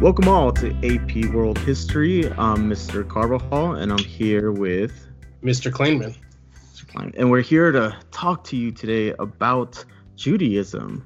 Welcome 0.00 0.28
all 0.28 0.52
to 0.52 0.68
AP 0.84 1.34
World 1.34 1.58
History. 1.58 2.30
I'm 2.34 2.70
Mr. 2.70 3.06
Carbajal, 3.06 3.74
and 3.74 3.90
I'm 3.90 3.98
here 3.98 4.52
with 4.52 5.08
Mr. 5.42 5.72
Kleinman. 5.72 6.14
Mr. 6.72 6.86
Klein, 6.86 7.12
and 7.16 7.28
we're 7.32 7.40
here 7.40 7.72
to 7.72 7.96
talk 8.12 8.44
to 8.44 8.56
you 8.56 8.70
today 8.70 9.12
about 9.18 9.84
Judaism. 10.14 11.04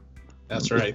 That's 0.48 0.70
right. 0.70 0.94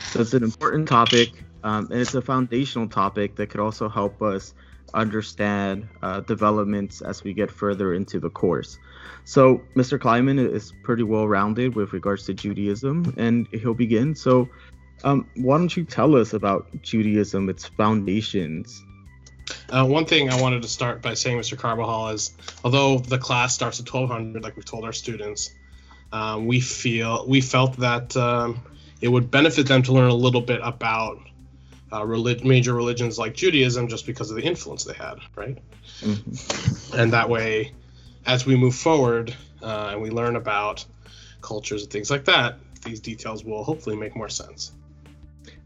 So 0.00 0.20
it's 0.20 0.34
an 0.34 0.42
important 0.42 0.88
topic, 0.88 1.42
um, 1.64 1.90
and 1.90 2.02
it's 2.02 2.14
a 2.14 2.20
foundational 2.20 2.86
topic 2.86 3.36
that 3.36 3.46
could 3.46 3.60
also 3.60 3.88
help 3.88 4.20
us 4.20 4.52
understand 4.92 5.88
uh, 6.02 6.20
developments 6.20 7.00
as 7.00 7.24
we 7.24 7.32
get 7.32 7.50
further 7.50 7.94
into 7.94 8.20
the 8.20 8.28
course. 8.28 8.78
So 9.24 9.62
Mr. 9.74 9.98
Kleinman 9.98 10.38
is 10.38 10.74
pretty 10.82 11.02
well 11.02 11.26
rounded 11.26 11.74
with 11.74 11.94
regards 11.94 12.26
to 12.26 12.34
Judaism, 12.34 13.14
and 13.16 13.48
he'll 13.52 13.72
begin. 13.72 14.14
So 14.14 14.50
um, 15.04 15.28
why 15.36 15.58
don't 15.58 15.76
you 15.76 15.84
tell 15.84 16.16
us 16.16 16.32
about 16.32 16.66
Judaism, 16.82 17.48
its 17.48 17.66
foundations? 17.66 18.84
Uh, 19.70 19.86
one 19.86 20.04
thing 20.04 20.30
I 20.30 20.40
wanted 20.40 20.62
to 20.62 20.68
start 20.68 21.02
by 21.02 21.14
saying, 21.14 21.38
Mr. 21.38 21.56
Carbajal, 21.56 22.08
is 22.08 22.32
although 22.64 22.98
the 22.98 23.18
class 23.18 23.54
starts 23.54 23.80
at 23.80 23.92
1200, 23.92 24.42
like 24.42 24.56
we've 24.56 24.64
told 24.64 24.84
our 24.84 24.92
students, 24.92 25.54
um, 26.12 26.46
we 26.46 26.60
feel 26.60 27.26
we 27.26 27.40
felt 27.40 27.76
that 27.78 28.16
um, 28.16 28.60
it 29.00 29.08
would 29.08 29.30
benefit 29.30 29.66
them 29.66 29.82
to 29.84 29.92
learn 29.92 30.10
a 30.10 30.14
little 30.14 30.40
bit 30.40 30.60
about 30.62 31.18
uh, 31.92 32.04
relig- 32.04 32.44
major 32.44 32.74
religions 32.74 33.18
like 33.18 33.34
Judaism, 33.34 33.88
just 33.88 34.06
because 34.06 34.30
of 34.30 34.36
the 34.36 34.42
influence 34.42 34.84
they 34.84 34.94
had, 34.94 35.18
right? 35.36 35.58
Mm-hmm. 36.00 36.98
And 36.98 37.12
that 37.12 37.28
way, 37.28 37.72
as 38.26 38.44
we 38.44 38.56
move 38.56 38.74
forward 38.74 39.34
uh, 39.62 39.90
and 39.92 40.02
we 40.02 40.10
learn 40.10 40.36
about 40.36 40.84
cultures 41.40 41.82
and 41.82 41.92
things 41.92 42.10
like 42.10 42.24
that, 42.26 42.58
these 42.84 43.00
details 43.00 43.44
will 43.44 43.64
hopefully 43.64 43.96
make 43.96 44.16
more 44.16 44.28
sense. 44.28 44.72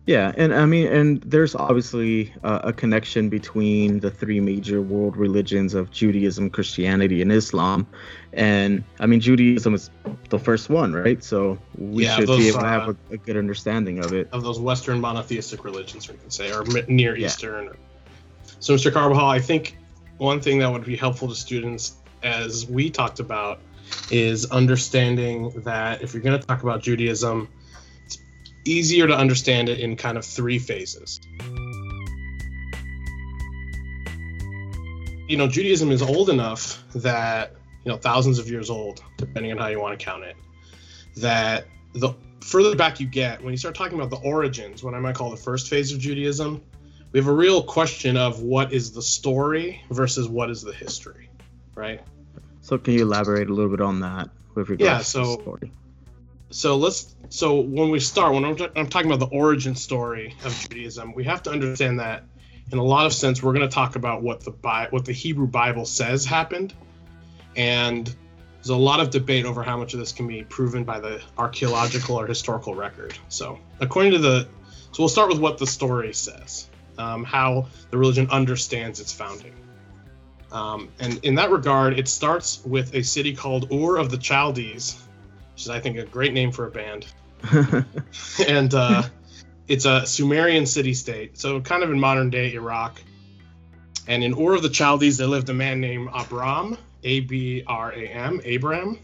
Yeah, 0.05 0.33
and 0.37 0.53
I 0.53 0.67
mean, 0.67 0.89
and 0.89 1.23
there's 1.23 1.55
obviously 1.55 2.33
uh, 2.43 2.61
a 2.65 2.73
connection 2.73 3.29
between 3.29 4.01
the 4.01 4.11
three 4.11 4.41
major 4.41 4.83
world 4.83 5.17
religions 5.17 5.75
of 5.75 5.93
Judaism, 5.93 6.51
Christianity, 6.51 7.23
and 7.23 7.31
Islam. 7.31 7.87
And 8.33 8.83
I 8.99 9.07
mean, 9.07 9.21
Judaism 9.21 9.75
is 9.75 9.91
the 10.29 10.41
first 10.41 10.69
one, 10.69 10.93
right? 10.93 11.23
So 11.23 11.57
we 11.79 12.05
yeah, 12.05 12.17
should 12.17 12.29
those, 12.29 12.39
be 12.39 12.49
able 12.49 12.61
to 12.61 12.67
have 12.67 12.89
uh, 12.89 12.95
a, 13.11 13.15
a, 13.15 13.17
good 13.17 13.37
understanding 13.37 14.01
of 14.05 14.13
it. 14.13 14.29
Of 14.33 14.43
those 14.43 14.59
Western 14.59 15.01
monotheistic 15.01 15.65
religions, 15.65 16.09
we 16.11 16.17
can 16.17 16.31
say, 16.31 16.53
or 16.53 16.65
Near 16.89 17.15
Eastern. 17.15 17.67
Yeah. 17.67 17.73
So, 18.59 18.75
Mr. 18.75 18.93
Carbajal, 18.93 19.27
I 19.27 19.39
think 19.39 19.77
one 20.19 20.41
thing 20.41 20.59
that 20.59 20.73
would 20.73 20.85
be 20.85 20.97
helpful 20.97 21.29
to 21.29 21.35
students, 21.37 21.95
as 22.25 22.67
we 22.67 22.91
talked 22.91 23.21
about, 23.21 23.61
is 24.11 24.51
understanding 24.51 25.51
that 25.63 26.03
if 26.03 26.13
you're 26.13 26.23
going 26.25 26.41
to 26.41 26.45
talk 26.45 26.65
about 26.65 26.83
Judaism, 26.83 27.49
easier 28.65 29.07
to 29.07 29.17
understand 29.17 29.69
it 29.69 29.81
in 29.81 29.97
kind 29.97 30.17
of 30.17 30.25
three 30.25 30.59
phases. 30.59 31.21
You 35.29 35.37
know, 35.37 35.49
Judaism 35.49 35.91
is 35.91 36.03
old 36.03 36.29
enough 36.29 36.83
that, 36.95 37.55
you 37.85 37.91
know, 37.91 37.97
thousands 37.97 38.39
of 38.39 38.49
years 38.51 38.71
old, 38.71 39.03
depending 39.17 39.53
on 39.53 39.59
how 39.59 39.69
you 39.69 39.81
want 39.81 39.99
to 39.99 40.05
count 40.05 40.25
it, 40.25 40.37
that 41.17 41.67
the 41.95 42.15
further 42.41 42.77
back 42.77 43.01
you 43.01 43.07
get, 43.07 43.43
when 43.43 43.53
you 43.53 43.57
start 43.57 43.75
talking 43.75 43.99
about 43.99 44.11
the 44.11 44.29
origins, 44.29 44.83
what 44.83 44.95
I 44.95 45.01
might 45.01 45.15
call 45.15 45.31
the 45.31 45.37
first 45.37 45.69
phase 45.69 45.93
of 45.93 45.99
Judaism, 45.99 46.63
we 47.13 47.21
have 47.21 47.29
a 47.29 47.33
real 47.33 47.63
question 47.63 48.17
of 48.17 48.43
what 48.43 48.73
is 48.73 48.93
the 48.93 49.03
story 49.03 49.83
versus 49.91 50.29
what 50.29 50.51
is 50.51 50.63
the 50.63 50.73
history, 50.73 51.29
right? 51.75 52.01
So, 52.61 52.79
can 52.79 52.95
you 52.95 53.03
elaborate 53.03 53.49
a 53.49 53.53
little 53.53 53.71
bit 53.71 53.81
on 53.81 54.01
that 54.01 54.31
with 54.55 54.69
regards 54.69 54.83
yeah, 54.83 54.99
so, 54.99 55.23
to 55.23 55.37
the 55.37 55.43
story? 55.43 55.73
So 56.53 56.77
let's 56.77 57.15
so 57.31 57.61
when 57.61 57.89
we 57.89 57.99
start 57.99 58.35
when 58.35 58.45
I'm, 58.45 58.57
t- 58.57 58.69
I'm 58.77 58.87
talking 58.87 59.11
about 59.11 59.21
the 59.27 59.35
origin 59.35 59.75
story 59.75 60.37
of 60.45 60.55
Judaism, 60.69 61.15
we 61.15 61.25
have 61.25 61.43
to 61.45 61.51
understand 61.51 62.01
that 62.01 62.25
in 62.71 62.79
a 62.79 62.85
lot 62.85 63.07
of 63.07 63.15
sense 63.15 63.43
we're 63.43 63.55
going 63.55 63.69
to 63.69 63.75
talk 63.75 63.97
about 63.97 64.23
what 64.23 64.45
the 64.45 64.53
what 64.91 65.05
the 65.07 65.13
Hebrew 65.13 65.47
Bible 65.47 65.87
says 65.87 66.27
happened, 66.27 66.75
and 67.57 68.07
there's 68.57 68.69
a 68.69 68.77
lot 68.77 69.01
of 69.01 69.11
debate 69.11 69.47
over 69.47 69.63
how 69.63 69.79
much 69.79 69.95
of 69.95 70.01
this 70.01 70.13
can 70.13 70.29
be 70.29 70.45
proven 70.45 70.85
by 70.85 71.01
the 71.01 71.23
archaeological 71.39 72.21
or 72.21 72.27
historical 72.27 72.75
record. 72.75 73.17
So 73.29 73.59
according 73.81 74.13
to 74.13 74.19
the 74.19 74.49
so 74.93 75.03
we'll 75.03 75.09
start 75.09 75.31
with 75.31 75.41
what 75.41 75.57
the 75.57 75.67
story 75.67 76.13
says, 76.13 76.69
um, 76.99 77.25
how 77.25 77.69
the 77.91 77.97
religion 77.97 78.29
understands 78.31 79.01
its 79.01 79.11
founding. 79.11 79.55
Um, 80.53 80.91
and 81.01 81.19
in 81.25 81.37
that 81.37 81.51
regard, 81.51 81.99
it 81.99 82.09
starts 82.09 82.63
with 82.63 82.95
a 82.95 83.03
city 83.03 83.35
called 83.35 83.73
Ur 83.73 83.97
of 83.97 84.11
the 84.11 84.19
Chaldees, 84.19 85.03
which 85.53 85.63
is 85.63 85.71
I 85.71 85.81
think 85.81 85.99
a 85.99 86.05
great 86.05 86.33
name 86.33 86.53
for 86.53 86.67
a 86.67 86.71
band. 86.71 87.07
and 88.49 88.73
uh, 88.75 89.03
it's 89.69 89.85
a 89.85 90.07
Sumerian 90.07 90.67
city 90.67 90.95
state, 90.95 91.39
so 91.39 91.61
kind 91.61 91.83
of 91.83 91.91
in 91.91 91.99
modern 91.99 92.31
day 92.31 92.53
Iraq. 92.55 93.01
And 94.09 94.25
in 94.25 94.35
Ur 94.35 94.55
of 94.55 94.63
the 94.63 94.73
Chaldees, 94.73 95.19
there 95.19 95.29
lived 95.29 95.49
a 95.49 95.55
man 95.55 95.81
named 95.81 96.09
Abram, 96.13 96.77
A 97.05 97.21
B 97.21 97.63
R 97.67 97.93
A 97.93 98.07
M, 98.07 98.41
Abram. 98.45 98.99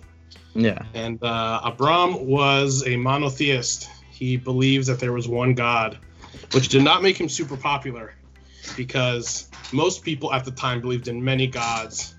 Yeah. 0.54 0.82
And 0.94 1.22
uh, 1.22 1.60
Abram 1.64 2.26
was 2.26 2.86
a 2.86 2.96
monotheist. 2.96 3.88
He 4.10 4.36
believes 4.36 4.88
that 4.88 4.98
there 4.98 5.12
was 5.12 5.28
one 5.28 5.54
God, 5.54 5.98
which 6.52 6.68
did 6.68 6.82
not 6.82 7.02
make 7.02 7.20
him 7.20 7.28
super 7.28 7.56
popular 7.56 8.14
because 8.76 9.48
most 9.72 10.02
people 10.02 10.32
at 10.32 10.44
the 10.44 10.50
time 10.50 10.80
believed 10.80 11.08
in 11.08 11.22
many 11.22 11.46
gods, 11.46 12.16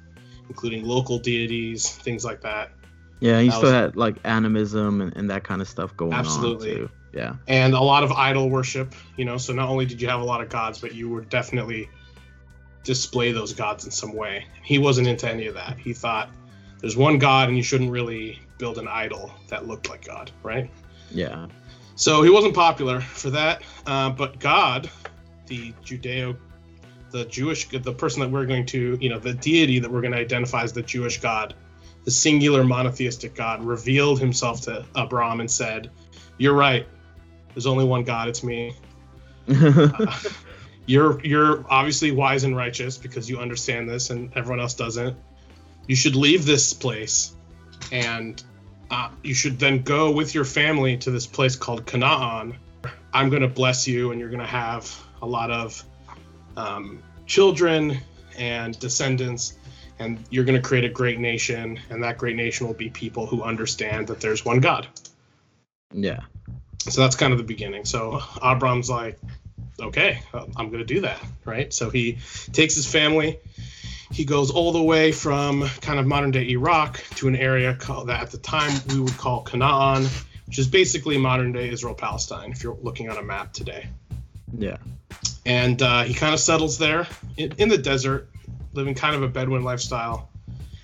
including 0.47 0.85
local 0.85 1.19
deities, 1.19 1.89
things 1.89 2.23
like 2.23 2.41
that. 2.41 2.71
Yeah, 3.19 3.41
he 3.41 3.49
still 3.49 3.63
was, 3.63 3.71
had 3.71 3.95
like 3.95 4.15
animism 4.23 5.01
and, 5.01 5.15
and 5.15 5.29
that 5.29 5.43
kind 5.43 5.61
of 5.61 5.67
stuff 5.67 5.95
going 5.97 6.13
absolutely. 6.13 6.71
on 6.71 6.77
too. 6.77 6.89
Yeah. 7.13 7.35
And 7.47 7.73
a 7.73 7.81
lot 7.81 8.03
of 8.03 8.11
idol 8.11 8.49
worship, 8.49 8.93
you 9.17 9.25
know, 9.25 9.37
so 9.37 9.53
not 9.53 9.67
only 9.69 9.85
did 9.85 10.01
you 10.01 10.07
have 10.07 10.21
a 10.21 10.23
lot 10.23 10.41
of 10.41 10.49
gods, 10.49 10.79
but 10.79 10.93
you 10.93 11.09
were 11.09 11.21
definitely 11.21 11.89
display 12.83 13.31
those 13.31 13.53
gods 13.53 13.85
in 13.85 13.91
some 13.91 14.15
way. 14.15 14.45
He 14.63 14.77
wasn't 14.77 15.07
into 15.07 15.29
any 15.29 15.47
of 15.47 15.55
that. 15.55 15.77
He 15.77 15.93
thought 15.93 16.29
there's 16.79 16.95
one 16.95 17.17
God 17.17 17.49
and 17.49 17.57
you 17.57 17.63
shouldn't 17.63 17.91
really 17.91 18.39
build 18.57 18.77
an 18.77 18.87
idol 18.87 19.31
that 19.47 19.67
looked 19.67 19.89
like 19.89 20.05
God, 20.05 20.31
right? 20.43 20.69
Yeah. 21.11 21.47
So 21.95 22.21
he 22.21 22.29
wasn't 22.29 22.53
popular 22.53 23.01
for 23.01 23.29
that. 23.31 23.63
Uh, 23.85 24.09
but 24.11 24.39
God, 24.39 24.89
the 25.47 25.73
Judeo, 25.83 26.37
the 27.11 27.25
Jewish, 27.25 27.67
the 27.67 27.93
person 27.93 28.21
that 28.21 28.29
we're 28.29 28.45
going 28.45 28.65
to, 28.67 28.97
you 29.01 29.09
know, 29.09 29.19
the 29.19 29.33
deity 29.33 29.79
that 29.79 29.91
we're 29.91 30.01
going 30.01 30.13
to 30.13 30.19
identify 30.19 30.63
as 30.63 30.71
the 30.71 30.83
Jewish 30.83 31.19
God, 31.19 31.55
the 32.05 32.11
singular 32.11 32.63
monotheistic 32.63 33.35
God, 33.35 33.63
revealed 33.63 34.19
himself 34.19 34.61
to 34.61 34.85
Abram 34.95 35.39
and 35.39 35.49
said, 35.49 35.91
You're 36.37 36.53
right. 36.53 36.87
There's 37.53 37.67
only 37.67 37.85
one 37.85 38.03
God. 38.03 38.29
It's 38.29 38.43
me. 38.43 38.73
uh, 39.49 40.19
you're 40.85 41.23
you're 41.23 41.65
obviously 41.69 42.11
wise 42.11 42.43
and 42.43 42.55
righteous 42.55 42.97
because 42.97 43.29
you 43.29 43.39
understand 43.39 43.89
this 43.89 44.09
and 44.09 44.31
everyone 44.35 44.59
else 44.59 44.73
doesn't. 44.73 45.17
You 45.87 45.95
should 45.95 46.15
leave 46.15 46.45
this 46.45 46.73
place 46.73 47.35
and 47.91 48.41
uh, 48.91 49.09
you 49.23 49.33
should 49.33 49.59
then 49.59 49.83
go 49.83 50.11
with 50.11 50.33
your 50.33 50.45
family 50.45 50.97
to 50.97 51.11
this 51.11 51.27
place 51.27 51.55
called 51.55 51.85
Canaan. 51.85 52.55
I'm 53.13 53.29
going 53.29 53.41
to 53.41 53.47
bless 53.47 53.87
you 53.87 54.11
and 54.11 54.19
you're 54.19 54.29
going 54.29 54.41
to 54.41 54.47
have 54.47 54.91
a 55.21 55.27
lot 55.27 55.51
of 55.51 55.83
um, 56.57 57.03
children 57.25 57.99
and 58.37 58.77
descendants 58.79 59.57
and 59.99 60.23
you're 60.29 60.45
going 60.45 60.59
to 60.59 60.67
create 60.67 60.85
a 60.85 60.89
great 60.89 61.19
nation 61.19 61.79
and 61.89 62.03
that 62.03 62.17
great 62.17 62.35
nation 62.35 62.65
will 62.65 62.73
be 62.73 62.89
people 62.89 63.25
who 63.25 63.43
understand 63.43 64.07
that 64.07 64.21
there's 64.21 64.43
one 64.43 64.59
god. 64.59 64.87
Yeah. 65.93 66.21
So 66.87 67.01
that's 67.01 67.15
kind 67.15 67.33
of 67.33 67.37
the 67.37 67.45
beginning. 67.45 67.85
So 67.85 68.21
abram's 68.41 68.89
like 68.89 69.19
okay 69.81 70.21
i'm 70.33 70.69
going 70.69 70.79
to 70.79 70.83
do 70.83 71.01
that 71.01 71.21
right? 71.45 71.73
So 71.73 71.89
he 71.89 72.19
takes 72.51 72.75
his 72.75 72.85
family. 72.85 73.39
He 74.11 74.25
goes 74.25 74.49
all 74.49 74.71
the 74.71 74.81
way 74.81 75.11
from 75.11 75.67
kind 75.81 75.99
of 75.99 76.07
modern 76.07 76.31
day 76.31 76.49
iraq 76.49 77.03
to 77.15 77.27
an 77.27 77.35
area 77.35 77.75
called, 77.75 78.09
that 78.09 78.21
at 78.21 78.31
the 78.31 78.39
time 78.39 78.71
we 78.89 78.99
would 78.99 79.17
call 79.17 79.43
canaan 79.43 80.07
which 80.47 80.57
is 80.57 80.67
basically 80.67 81.17
modern 81.17 81.51
day 81.51 81.69
israel 81.69 81.93
palestine 81.93 82.51
if 82.51 82.63
you're 82.63 82.77
looking 82.81 83.09
on 83.09 83.17
a 83.17 83.23
map 83.23 83.53
today. 83.53 83.87
Yeah. 84.57 84.77
And 85.45 85.81
uh, 85.81 86.03
he 86.03 86.13
kind 86.13 86.33
of 86.33 86.39
settles 86.39 86.77
there 86.77 87.07
in, 87.37 87.53
in 87.57 87.69
the 87.69 87.77
desert 87.77 88.29
living 88.73 88.95
kind 88.95 89.15
of 89.15 89.23
a 89.23 89.27
Bedouin 89.27 89.63
lifestyle. 89.63 90.29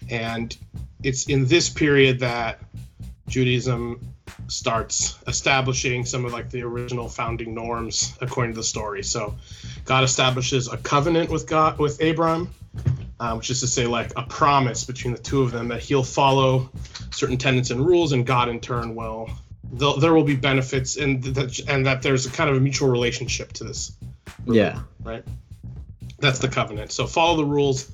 And 0.10 0.56
it's 1.04 1.28
in 1.28 1.46
this 1.46 1.70
period 1.70 2.20
that 2.20 2.60
Judaism 3.28 4.00
starts 4.48 5.18
establishing 5.28 6.06
some 6.06 6.26
of 6.26 6.34
like 6.34 6.50
the 6.50 6.62
original 6.62 7.10
founding 7.10 7.54
norms 7.54 8.16
according 8.22 8.54
to 8.54 8.58
the 8.58 8.64
story. 8.64 9.04
So 9.04 9.36
God 9.86 10.04
establishes 10.04 10.68
a 10.68 10.78
covenant 10.78 11.30
with 11.30 11.48
God 11.48 11.80
with 11.80 12.02
Abram, 12.02 12.50
uh, 13.20 13.36
which 13.36 13.50
is 13.50 13.62
to 13.62 13.68
say 13.68 13.88
like 13.88 14.12
a 14.16 14.24
promise 14.24 14.84
between 14.84 15.14
the 15.14 15.20
two 15.20 15.42
of 15.42 15.52
them 15.52 15.70
that 15.70 15.82
he'll 15.82 16.04
follow 16.04 16.70
certain 17.12 17.38
tenets 17.38 17.72
and 17.72 17.86
rules, 17.86 18.12
and 18.12 18.26
God 18.26 18.50
in 18.50 18.60
turn 18.60 18.96
will 18.96 19.30
there 19.74 20.14
will 20.14 20.24
be 20.24 20.36
benefits 20.36 20.96
and 20.96 21.24
that 21.24 21.60
and 21.68 21.86
that 21.86 22.02
there's 22.02 22.26
a 22.26 22.32
kind 22.32 22.50
of 22.50 22.56
a 22.56 22.60
mutual 22.60 22.90
relationship 22.90 23.52
to 23.54 23.64
this. 23.64 23.94
Yeah. 24.46 24.82
Right. 25.04 25.24
That's 26.26 26.40
the 26.40 26.48
covenant. 26.48 26.92
So 26.92 27.06
follow 27.06 27.38
the 27.38 27.46
rules, 27.46 27.92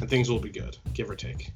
and 0.00 0.08
things 0.08 0.30
will 0.30 0.38
be 0.38 0.48
good, 0.48 0.74
give 0.94 1.10
or 1.10 1.14
take. 1.14 1.52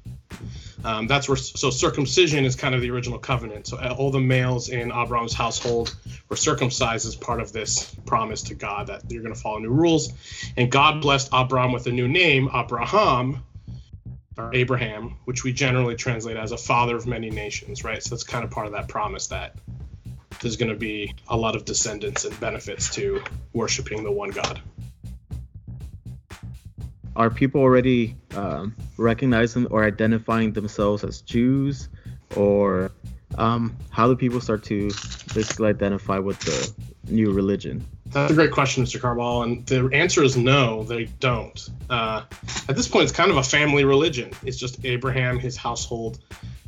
Um, 0.83 1.07
that's 1.07 1.27
where 1.27 1.35
so 1.35 1.71
circumcision 1.71 2.45
is 2.45 2.55
kind 2.55 2.75
of 2.75 2.81
the 2.81 2.91
original 2.91 3.17
covenant. 3.17 3.65
So 3.65 3.77
all 3.97 4.11
the 4.11 4.19
males 4.19 4.69
in 4.69 4.91
Abraham's 4.91 5.33
household 5.33 5.95
were 6.29 6.35
circumcised 6.35 7.07
as 7.07 7.15
part 7.15 7.41
of 7.41 7.51
this 7.51 7.95
promise 8.05 8.43
to 8.43 8.53
God 8.53 8.87
that 8.87 9.09
you're 9.09 9.23
going 9.23 9.33
to 9.33 9.41
follow 9.41 9.57
new 9.57 9.71
rules. 9.71 10.13
And 10.55 10.71
God 10.71 11.01
blessed 11.01 11.31
Abraham 11.33 11.71
with 11.71 11.87
a 11.87 11.91
new 11.91 12.07
name, 12.07 12.47
Abraham, 12.53 13.43
or 14.37 14.51
Abraham, 14.53 15.15
which 15.25 15.43
we 15.43 15.51
generally 15.51 15.95
translate 15.95 16.37
as 16.37 16.51
a 16.51 16.57
father 16.57 16.95
of 16.95 17.07
many 17.07 17.31
nations, 17.31 17.83
right? 17.83 18.03
So 18.03 18.11
that's 18.11 18.23
kind 18.23 18.43
of 18.43 18.51
part 18.51 18.67
of 18.67 18.73
that 18.73 18.87
promise 18.87 19.25
that 19.27 19.55
there's 20.41 20.57
going 20.57 20.71
to 20.71 20.77
be 20.77 21.11
a 21.27 21.35
lot 21.35 21.55
of 21.55 21.65
descendants 21.65 22.23
and 22.23 22.39
benefits 22.39 22.93
to 22.93 23.23
worshiping 23.51 24.03
the 24.03 24.11
one 24.11 24.29
God 24.29 24.61
are 27.15 27.29
people 27.29 27.61
already 27.61 28.15
um, 28.35 28.75
recognizing 28.97 29.65
or 29.67 29.83
identifying 29.83 30.53
themselves 30.53 31.03
as 31.03 31.21
Jews, 31.21 31.89
or 32.35 32.91
um, 33.37 33.75
how 33.89 34.07
do 34.07 34.15
people 34.15 34.41
start 34.41 34.63
to 34.65 34.87
basically 35.33 35.69
identify 35.69 36.19
with 36.19 36.39
the 36.39 36.73
new 37.11 37.31
religion? 37.31 37.85
That's 38.07 38.31
a 38.31 38.35
great 38.35 38.51
question, 38.51 38.83
Mr. 38.83 38.99
Carbajal, 38.99 39.43
and 39.43 39.65
the 39.67 39.89
answer 39.93 40.23
is 40.23 40.35
no, 40.35 40.83
they 40.83 41.05
don't. 41.19 41.69
Uh, 41.89 42.23
at 42.67 42.75
this 42.75 42.87
point, 42.87 43.03
it's 43.03 43.11
kind 43.11 43.29
of 43.29 43.37
a 43.37 43.43
family 43.43 43.83
religion. 43.83 44.31
It's 44.43 44.57
just 44.57 44.83
Abraham, 44.83 45.37
his 45.37 45.55
household, 45.55 46.19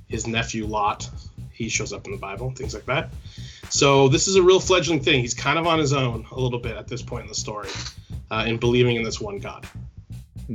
his 0.07 0.27
nephew 0.27 0.67
Lot. 0.67 1.09
He 1.51 1.67
shows 1.67 1.93
up 1.93 2.05
in 2.05 2.11
the 2.11 2.17
Bible, 2.17 2.51
things 2.51 2.73
like 2.73 2.85
that. 2.85 3.09
So 3.69 4.07
this 4.07 4.27
is 4.27 4.35
a 4.35 4.43
real 4.43 4.59
fledgling 4.59 5.01
thing. 5.01 5.21
He's 5.21 5.33
kind 5.33 5.57
of 5.57 5.65
on 5.65 5.79
his 5.79 5.93
own 5.93 6.25
a 6.31 6.39
little 6.39 6.59
bit 6.59 6.75
at 6.75 6.87
this 6.87 7.01
point 7.01 7.23
in 7.23 7.29
the 7.29 7.35
story, 7.35 7.69
uh, 8.29 8.43
in 8.47 8.57
believing 8.57 8.97
in 8.97 9.03
this 9.03 9.19
one 9.19 9.39
God. 9.39 9.65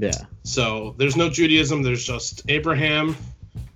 Yeah. 0.02 0.26
So 0.42 0.94
there's 0.98 1.16
no 1.16 1.30
Judaism. 1.30 1.82
There's 1.82 2.04
just 2.04 2.42
Abraham, 2.48 3.16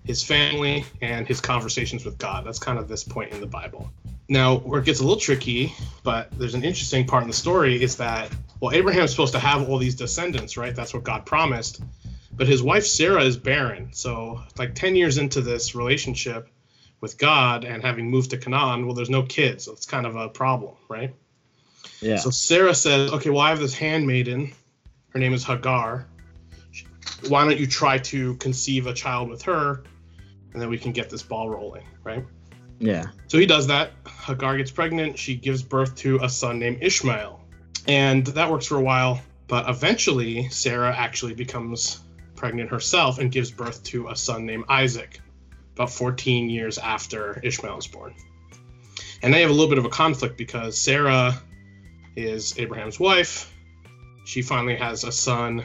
his 0.04 0.22
family, 0.22 0.84
and 1.00 1.26
his 1.26 1.40
conversations 1.40 2.04
with 2.04 2.18
God. 2.18 2.44
That's 2.44 2.58
kind 2.58 2.78
of 2.78 2.88
this 2.88 3.04
point 3.04 3.32
in 3.32 3.40
the 3.40 3.46
Bible. 3.46 3.90
Now, 4.28 4.58
where 4.58 4.80
it 4.80 4.84
gets 4.84 5.00
a 5.00 5.02
little 5.02 5.18
tricky, 5.18 5.72
but 6.04 6.30
there's 6.32 6.54
an 6.54 6.62
interesting 6.62 7.06
part 7.06 7.22
in 7.22 7.28
the 7.28 7.34
story 7.34 7.82
is 7.82 7.96
that, 7.96 8.30
well, 8.60 8.72
Abraham's 8.72 9.10
supposed 9.10 9.32
to 9.32 9.40
have 9.40 9.68
all 9.68 9.78
these 9.78 9.96
descendants, 9.96 10.56
right? 10.56 10.74
That's 10.74 10.92
what 10.92 11.02
God 11.02 11.24
promised. 11.26 11.82
But 12.32 12.46
his 12.46 12.62
wife 12.62 12.86
Sarah 12.86 13.24
is 13.24 13.36
barren. 13.36 13.92
So, 13.92 14.40
like 14.58 14.74
10 14.74 14.96
years 14.96 15.18
into 15.18 15.40
this 15.40 15.74
relationship 15.74 16.48
with 17.00 17.16
God 17.16 17.64
and 17.64 17.82
having 17.82 18.10
moved 18.10 18.30
to 18.30 18.36
Canaan, 18.36 18.84
well, 18.84 18.94
there's 18.94 19.10
no 19.10 19.22
kids. 19.22 19.64
So 19.64 19.72
it's 19.72 19.86
kind 19.86 20.06
of 20.06 20.16
a 20.16 20.28
problem, 20.28 20.74
right? 20.88 21.14
Yeah. 22.00 22.16
So 22.16 22.30
Sarah 22.30 22.74
says, 22.74 23.10
okay, 23.10 23.30
well, 23.30 23.40
I 23.40 23.48
have 23.50 23.58
this 23.58 23.74
handmaiden 23.74 24.52
her 25.10 25.18
name 25.18 25.34
is 25.34 25.44
Hagar. 25.44 26.06
Why 27.28 27.44
don't 27.44 27.58
you 27.58 27.66
try 27.66 27.98
to 27.98 28.34
conceive 28.36 28.86
a 28.86 28.94
child 28.94 29.28
with 29.28 29.42
her, 29.42 29.84
and 30.52 30.60
then 30.60 30.68
we 30.68 30.78
can 30.78 30.92
get 30.92 31.10
this 31.10 31.22
ball 31.22 31.48
rolling, 31.48 31.84
right? 32.02 32.24
Yeah. 32.78 33.06
So 33.28 33.38
he 33.38 33.46
does 33.46 33.66
that. 33.66 33.92
Hagar 34.06 34.56
gets 34.56 34.70
pregnant. 34.70 35.18
She 35.18 35.34
gives 35.34 35.62
birth 35.62 35.94
to 35.96 36.20
a 36.22 36.28
son 36.28 36.58
named 36.58 36.78
Ishmael, 36.80 37.40
and 37.86 38.26
that 38.26 38.50
works 38.50 38.66
for 38.66 38.76
a 38.76 38.82
while. 38.82 39.20
But 39.48 39.68
eventually, 39.68 40.48
Sarah 40.48 40.94
actually 40.94 41.34
becomes 41.34 42.00
pregnant 42.36 42.70
herself 42.70 43.18
and 43.18 43.30
gives 43.30 43.50
birth 43.50 43.82
to 43.84 44.08
a 44.08 44.16
son 44.16 44.46
named 44.46 44.64
Isaac, 44.68 45.20
about 45.74 45.90
14 45.90 46.48
years 46.48 46.78
after 46.78 47.40
Ishmael 47.42 47.78
is 47.78 47.86
born. 47.86 48.14
And 49.22 49.34
they 49.34 49.42
have 49.42 49.50
a 49.50 49.52
little 49.52 49.68
bit 49.68 49.78
of 49.78 49.84
a 49.84 49.90
conflict 49.90 50.38
because 50.38 50.78
Sarah 50.78 51.38
is 52.16 52.58
Abraham's 52.58 52.98
wife, 52.98 53.52
she 54.24 54.42
finally 54.42 54.76
has 54.76 55.04
a 55.04 55.12
son. 55.12 55.64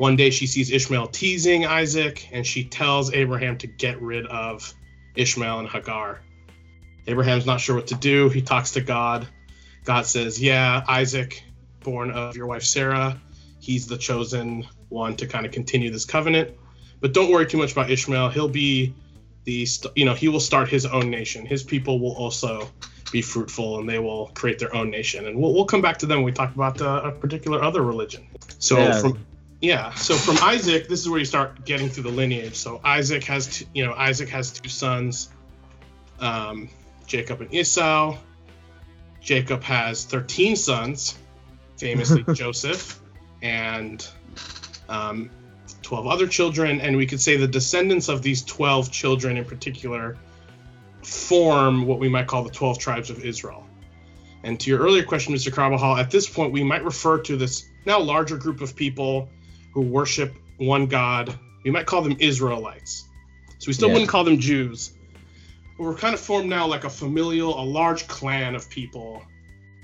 One 0.00 0.16
day 0.16 0.30
she 0.30 0.46
sees 0.46 0.70
Ishmael 0.70 1.08
teasing 1.08 1.66
Isaac, 1.66 2.26
and 2.32 2.46
she 2.46 2.64
tells 2.64 3.12
Abraham 3.12 3.58
to 3.58 3.66
get 3.66 4.00
rid 4.00 4.24
of 4.24 4.72
Ishmael 5.14 5.58
and 5.58 5.68
Hagar. 5.68 6.22
Abraham's 7.06 7.44
not 7.44 7.60
sure 7.60 7.76
what 7.76 7.88
to 7.88 7.96
do. 7.96 8.30
He 8.30 8.40
talks 8.40 8.70
to 8.70 8.80
God. 8.80 9.28
God 9.84 10.06
says, 10.06 10.40
Yeah, 10.40 10.82
Isaac, 10.88 11.44
born 11.80 12.12
of 12.12 12.34
your 12.34 12.46
wife 12.46 12.62
Sarah, 12.62 13.20
he's 13.58 13.88
the 13.88 13.98
chosen 13.98 14.66
one 14.88 15.16
to 15.16 15.26
kind 15.26 15.44
of 15.44 15.52
continue 15.52 15.90
this 15.90 16.06
covenant. 16.06 16.56
But 17.02 17.12
don't 17.12 17.30
worry 17.30 17.44
too 17.44 17.58
much 17.58 17.72
about 17.72 17.90
Ishmael. 17.90 18.30
He'll 18.30 18.48
be 18.48 18.94
the, 19.44 19.68
you 19.96 20.06
know, 20.06 20.14
he 20.14 20.28
will 20.28 20.40
start 20.40 20.70
his 20.70 20.86
own 20.86 21.10
nation. 21.10 21.44
His 21.44 21.62
people 21.62 22.00
will 22.00 22.14
also 22.14 22.70
be 23.12 23.20
fruitful 23.20 23.80
and 23.80 23.86
they 23.86 23.98
will 23.98 24.28
create 24.28 24.58
their 24.58 24.74
own 24.74 24.88
nation. 24.90 25.26
And 25.26 25.38
we'll, 25.38 25.52
we'll 25.52 25.66
come 25.66 25.82
back 25.82 25.98
to 25.98 26.06
them 26.06 26.20
when 26.20 26.24
we 26.24 26.32
talk 26.32 26.54
about 26.54 26.80
uh, 26.80 27.02
a 27.04 27.12
particular 27.12 27.62
other 27.62 27.82
religion. 27.82 28.26
So 28.58 28.78
yeah. 28.78 28.98
from 28.98 29.26
yeah, 29.60 29.92
so 29.94 30.14
from 30.14 30.38
Isaac, 30.42 30.88
this 30.88 31.00
is 31.00 31.08
where 31.08 31.18
you 31.18 31.24
start 31.26 31.66
getting 31.66 31.88
through 31.90 32.04
the 32.04 32.10
lineage. 32.10 32.54
So 32.54 32.80
Isaac 32.82 33.24
has 33.24 33.58
two, 33.58 33.66
you 33.74 33.84
know 33.84 33.92
Isaac 33.92 34.30
has 34.30 34.52
two 34.52 34.70
sons, 34.70 35.30
um, 36.18 36.68
Jacob 37.06 37.42
and 37.42 37.52
Esau. 37.52 38.16
Jacob 39.20 39.62
has 39.62 40.04
13 40.04 40.56
sons, 40.56 41.18
famously 41.76 42.24
Joseph, 42.34 43.00
and 43.42 44.06
um, 44.88 45.30
12 45.82 46.06
other 46.06 46.26
children. 46.26 46.80
And 46.80 46.96
we 46.96 47.06
could 47.06 47.20
say 47.20 47.36
the 47.36 47.46
descendants 47.46 48.08
of 48.08 48.22
these 48.22 48.42
12 48.44 48.90
children 48.90 49.36
in 49.36 49.44
particular 49.44 50.16
form 51.02 51.86
what 51.86 51.98
we 51.98 52.08
might 52.08 52.26
call 52.26 52.44
the 52.44 52.50
12 52.50 52.78
tribes 52.78 53.10
of 53.10 53.24
Israel. 53.24 53.66
And 54.42 54.58
to 54.60 54.70
your 54.70 54.78
earlier 54.78 55.02
question, 55.02 55.34
Mr. 55.34 55.52
Carbajal, 55.52 55.98
at 55.98 56.10
this 56.10 56.26
point, 56.26 56.50
we 56.50 56.64
might 56.64 56.82
refer 56.82 57.18
to 57.22 57.36
this 57.36 57.68
now 57.84 58.00
larger 58.00 58.38
group 58.38 58.62
of 58.62 58.74
people 58.74 59.28
who 59.72 59.82
worship 59.82 60.34
one 60.58 60.86
God. 60.86 61.38
We 61.64 61.70
might 61.70 61.86
call 61.86 62.02
them 62.02 62.16
Israelites. 62.18 63.04
So 63.58 63.68
we 63.68 63.72
still 63.72 63.88
yeah. 63.88 63.94
wouldn't 63.94 64.10
call 64.10 64.24
them 64.24 64.38
Jews. 64.38 64.92
But 65.76 65.84
we're 65.84 65.94
kind 65.94 66.14
of 66.14 66.20
formed 66.20 66.48
now 66.48 66.66
like 66.66 66.84
a 66.84 66.90
familial, 66.90 67.58
a 67.60 67.64
large 67.64 68.06
clan 68.08 68.54
of 68.54 68.68
people 68.70 69.22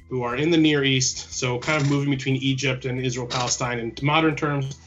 who 0.09 0.23
are 0.23 0.37
in 0.37 0.51
the 0.51 0.57
Near 0.57 0.85
East. 0.85 1.33
So 1.33 1.59
kind 1.59 1.83
of 1.83 1.91
moving 1.91 2.11
between 2.11 2.37
Egypt 2.37 2.85
and 2.85 3.01
Israel, 3.01 3.27
Palestine. 3.27 3.79
In 3.79 3.95
modern 4.03 4.37
terms, 4.37 4.79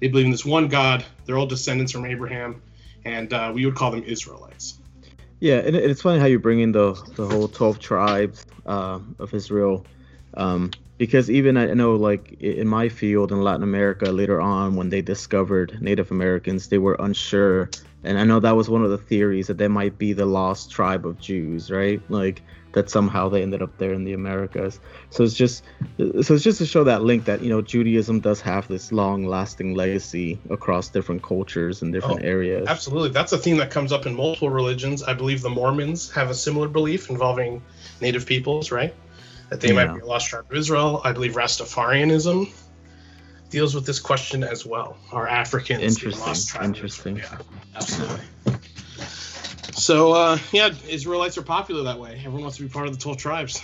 they 0.00 0.08
believe 0.08 0.26
in 0.26 0.30
this 0.30 0.44
one 0.44 0.68
God. 0.68 1.04
They're 1.24 1.38
all 1.38 1.46
descendants 1.46 1.92
from 1.92 2.06
Abraham. 2.06 2.62
And 3.04 3.32
uh, 3.32 3.50
we 3.54 3.64
would 3.64 3.74
call 3.74 3.90
them 3.90 4.04
Israelites. 4.04 4.80
Yeah, 5.40 5.56
and 5.56 5.74
it's 5.74 6.02
funny 6.02 6.20
how 6.20 6.26
you 6.26 6.38
bring 6.38 6.60
in 6.60 6.72
the 6.72 6.92
the 7.14 7.26
whole 7.26 7.48
twelve 7.48 7.78
tribes 7.78 8.44
uh, 8.66 9.00
of 9.18 9.32
Israel, 9.32 9.86
um, 10.34 10.70
because 10.98 11.30
even 11.30 11.56
I 11.56 11.72
know 11.72 11.96
like 11.96 12.32
in 12.40 12.68
my 12.68 12.88
field 12.88 13.32
in 13.32 13.42
Latin 13.42 13.62
America 13.62 14.12
later 14.12 14.40
on 14.40 14.76
when 14.76 14.90
they 14.90 15.00
discovered 15.00 15.78
Native 15.80 16.10
Americans, 16.10 16.68
they 16.68 16.78
were 16.78 16.96
unsure, 16.98 17.70
and 18.04 18.18
I 18.18 18.24
know 18.24 18.40
that 18.40 18.56
was 18.56 18.68
one 18.68 18.84
of 18.84 18.90
the 18.90 18.98
theories 18.98 19.46
that 19.46 19.58
they 19.58 19.68
might 19.68 19.96
be 19.96 20.12
the 20.12 20.26
lost 20.26 20.70
tribe 20.70 21.06
of 21.06 21.18
Jews, 21.18 21.70
right? 21.70 22.02
Like 22.10 22.42
that 22.72 22.90
somehow 22.90 23.28
they 23.28 23.42
ended 23.42 23.62
up 23.62 23.76
there 23.78 23.92
in 23.92 24.04
the 24.04 24.12
Americas. 24.12 24.78
So 25.10 25.24
it's 25.24 25.34
just 25.34 25.64
so 25.98 26.34
it's 26.34 26.44
just 26.44 26.58
to 26.58 26.66
show 26.66 26.84
that 26.84 27.02
link 27.02 27.24
that 27.24 27.42
you 27.42 27.48
know 27.48 27.62
Judaism 27.62 28.20
does 28.20 28.40
have 28.42 28.68
this 28.68 28.92
long-lasting 28.92 29.74
legacy 29.74 30.38
across 30.50 30.88
different 30.88 31.22
cultures 31.22 31.82
and 31.82 31.92
different 31.92 32.20
oh, 32.22 32.28
areas. 32.28 32.68
Absolutely, 32.68 33.10
that's 33.10 33.32
a 33.32 33.38
theme 33.38 33.56
that 33.56 33.70
comes 33.70 33.92
up 33.92 34.06
in 34.06 34.14
multiple 34.14 34.50
religions. 34.50 35.02
I 35.02 35.14
believe 35.14 35.42
the 35.42 35.50
Mormons 35.50 36.10
have 36.12 36.30
a 36.30 36.34
similar 36.34 36.68
belief 36.68 37.10
involving 37.10 37.62
Native 38.00 38.26
peoples, 38.26 38.70
right? 38.70 38.94
That 39.50 39.60
they 39.60 39.68
yeah. 39.68 39.86
might 39.86 39.94
be 39.94 40.00
a 40.00 40.06
lost 40.06 40.28
tribe 40.28 40.46
of 40.48 40.56
Israel. 40.56 41.00
I 41.04 41.12
believe 41.12 41.32
Rastafarianism 41.32 42.50
deals 43.50 43.74
with 43.74 43.84
this 43.84 43.98
question 43.98 44.44
as 44.44 44.64
well. 44.64 44.96
Are 45.12 45.26
Africans 45.26 45.82
interesting? 45.82 46.26
lost 46.26 46.48
tribe 46.48 46.64
Interesting. 46.64 47.16
Yeah, 47.16 47.38
absolutely. 47.74 48.24
So 49.72 50.12
uh, 50.12 50.38
yeah, 50.52 50.70
Israelites 50.88 51.36
are 51.36 51.42
popular 51.42 51.82
that 51.84 51.98
way. 51.98 52.14
Everyone 52.18 52.42
wants 52.42 52.56
to 52.58 52.62
be 52.62 52.68
part 52.68 52.86
of 52.86 52.92
the 52.92 53.00
twelve 53.00 53.18
tribes. 53.18 53.62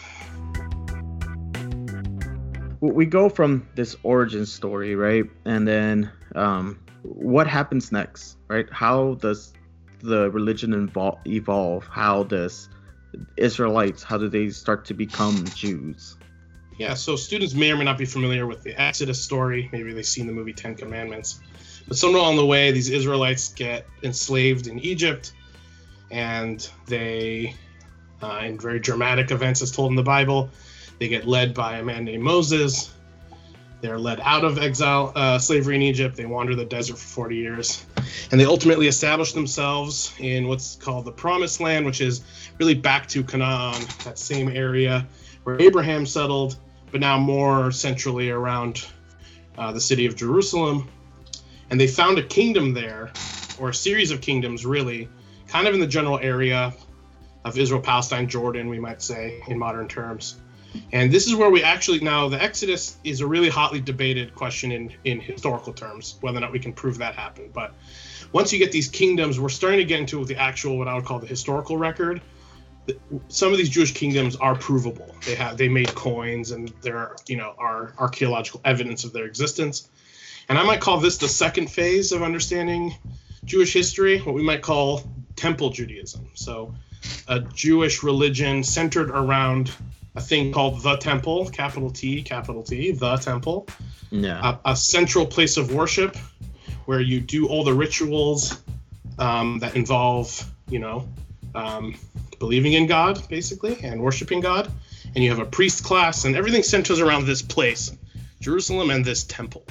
We 2.81 3.07
go 3.07 3.29
from 3.29 3.69
this 3.75 3.97
origin 4.03 4.45
story, 4.45 4.97
right, 4.97 5.25
and 5.45 5.67
then 5.67 6.11
um, 6.35 6.79
what 7.03 7.47
happens 7.47 7.91
next, 7.91 8.37
right? 8.49 8.67
How 8.71 9.15
does 9.15 9.53
the 10.01 10.31
religion 10.31 10.89
evol- 10.89 11.19
evolve? 11.27 11.87
How 11.87 12.25
does 12.25 12.69
Israelites? 13.37 14.03
How 14.03 14.19
do 14.19 14.29
they 14.29 14.51
start 14.51 14.85
to 14.87 14.95
become 14.95 15.45
Jews? 15.55 16.17
Yeah, 16.79 16.95
so 16.95 17.17
students 17.17 17.55
may 17.55 17.73
or 17.73 17.77
may 17.77 17.85
not 17.85 17.97
be 17.97 18.05
familiar 18.05 18.47
with 18.47 18.63
the 18.63 18.79
Exodus 18.81 19.23
story. 19.23 19.69
Maybe 19.73 19.93
they've 19.93 20.05
seen 20.05 20.27
the 20.27 20.33
movie 20.33 20.53
Ten 20.53 20.75
Commandments. 20.75 21.41
But 21.89 21.97
somewhere 21.97 22.21
along 22.21 22.37
the 22.37 22.47
way, 22.47 22.71
these 22.71 22.91
Israelites 22.91 23.53
get 23.55 23.87
enslaved 24.03 24.67
in 24.67 24.79
Egypt 24.81 25.33
and 26.11 26.69
they, 26.87 27.55
uh, 28.23 28.43
in 28.45 28.59
very 28.59 28.79
dramatic 28.79 29.31
events 29.31 29.63
as 29.63 29.71
told 29.71 29.91
in 29.91 29.97
the 29.97 30.03
Bible, 30.03 30.51
they 30.99 31.09
get 31.09 31.27
led 31.27 31.55
by 31.55 31.79
a 31.79 31.83
man 31.83 32.05
named 32.05 32.23
Moses. 32.23 32.93
They're 33.81 33.99
led 33.99 34.21
out 34.21 34.45
of 34.45 34.59
exile, 34.59 35.13
uh, 35.15 35.39
slavery 35.39 35.77
in 35.77 35.83
Egypt. 35.83 36.17
They 36.17 36.27
wander 36.27 36.55
the 36.55 36.65
desert 36.65 36.99
for 36.99 37.07
40 37.07 37.37
years. 37.37 37.87
And 38.31 38.41
they 38.41 38.45
ultimately 38.45 38.89
establish 38.89 39.33
themselves 39.33 40.15
in 40.19 40.49
what's 40.49 40.77
called 40.77 41.05
the 41.05 41.13
Promised 41.13 41.61
Land, 41.61 41.87
which 41.87 42.01
is 42.01 42.23
really 42.59 42.75
back 42.75 43.07
to 43.09 43.23
Canaan, 43.23 43.83
that 44.05 44.19
same 44.19 44.49
area 44.49 45.07
where 45.45 45.61
Abraham 45.61 46.07
settled, 46.07 46.59
but 46.91 47.01
now 47.01 47.19
more 47.19 47.71
centrally 47.71 48.31
around 48.31 48.87
uh, 49.59 49.73
the 49.73 49.81
city 49.81 50.07
of 50.07 50.17
Jerusalem. 50.17 50.89
And 51.71 51.81
they 51.81 51.87
found 51.87 52.19
a 52.19 52.23
kingdom 52.23 52.75
there 52.75 53.13
or 53.59 53.71
a 53.71 53.75
series 53.75 54.11
of 54.11 54.21
kingdoms, 54.21 54.67
really, 54.67 55.09
kind 55.49 55.67
of 55.67 55.75
in 55.75 55.81
the 55.81 55.87
general 55.87 56.19
area 56.19 56.75
of 57.45 57.59
Israel, 57.59 57.81
Palestine, 57.81 58.29
Jordan, 58.29 58.69
we 58.69 58.81
might 58.81 59.01
say 59.01 59.43
in 59.49 59.59
modern 59.59 59.89
terms. 59.89 60.37
And 60.93 61.13
this 61.13 61.27
is 61.27 61.35
where 61.35 61.51
we 61.51 61.63
actually 61.63 62.01
now 62.01 62.29
the 62.29 62.43
Exodus 62.43 62.97
is 63.05 63.21
a 63.21 63.27
really 63.27 63.49
hotly 63.49 63.81
debated 63.81 64.35
question 64.35 64.73
in 64.73 64.93
in 65.05 65.21
historical 65.21 65.73
terms, 65.73 66.17
whether 66.21 66.39
or 66.39 66.41
not 66.41 66.53
we 66.53 66.59
can 66.59 66.73
prove 66.73 66.99
that 66.99 67.15
happened. 67.15 67.53
But 67.53 67.75
once 68.33 68.53
you 68.53 68.59
get 68.59 68.73
these 68.73 68.89
kingdoms, 68.89 69.39
we're 69.39 69.49
starting 69.49 69.79
to 69.79 69.85
get 69.85 70.01
into 70.01 70.25
the 70.25 70.37
actual 70.37 70.79
what 70.79 70.89
I 70.89 70.95
would 70.95 71.05
call 71.05 71.19
the 71.19 71.27
historical 71.27 71.77
record. 71.77 72.21
Some 73.29 73.51
of 73.51 73.59
these 73.59 73.69
Jewish 73.69 73.93
kingdoms 73.93 74.37
are 74.37 74.55
provable. 74.55 75.13
They 75.25 75.35
have 75.35 75.57
they 75.57 75.69
made 75.69 75.95
coins 75.95 76.51
and 76.53 76.73
there 76.83 77.17
you 77.27 77.37
know 77.37 77.55
are 77.59 77.93
archaeological 77.99 78.61
evidence 78.65 79.05
of 79.05 79.13
their 79.13 79.25
existence. 79.25 79.89
And 80.49 80.59
I 80.59 80.63
might 80.65 80.81
call 80.81 81.01
this 81.01 81.19
the 81.19 81.29
second 81.29 81.71
phase 81.71 82.13
of 82.13 82.23
understanding 82.23 82.95
Jewish 83.45 83.73
history, 83.73 84.19
what 84.21 84.35
we 84.35 84.43
might 84.43 84.63
call 84.63 85.03
temple 85.35 85.71
Judaism. 85.71 86.29
So 86.35 86.75
a 87.29 87.41
Jewish 87.41 88.03
religion 88.03 88.63
centered 88.63 89.11
around 89.11 89.71
a 90.17 90.21
thing 90.21 90.53
called 90.53 90.83
the 90.83 90.97
temple, 90.97 91.49
capital 91.51 91.91
T, 91.91 92.23
capital 92.23 92.63
T, 92.63 92.91
the 92.93 93.17
temple. 93.17 93.69
Yeah. 94.11 94.59
A, 94.65 94.73
a 94.73 94.77
central 94.77 95.27
place 95.27 95.57
of 95.57 95.75
worship 95.75 96.17
where 96.87 97.01
you 97.01 97.21
do 97.21 97.49
all 97.49 97.65
the 97.65 97.75
rituals 97.75 98.61
um, 99.19 99.59
that 99.59 99.77
involve, 99.77 100.51
you 100.69 100.79
know, 100.79 101.09
um, 101.55 101.97
believing 102.39 102.73
in 102.73 102.87
God, 102.87 103.29
basically, 103.29 103.79
and 103.83 104.01
worshiping 104.01 104.41
God. 104.41 104.71
And 105.15 105.23
you 105.23 105.31
have 105.31 105.39
a 105.39 105.47
priest 105.47 105.85
class, 105.85 106.25
and 106.25 106.37
everything 106.37 106.63
centers 106.63 107.01
around 107.01 107.27
this 107.27 107.43
place, 107.43 107.97
Jerusalem, 108.41 108.91
and 108.91 109.05
this 109.05 109.25
temple, 109.25 109.65